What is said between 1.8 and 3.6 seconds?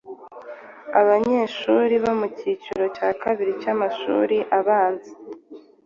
bo mu cyiciro cya kabiri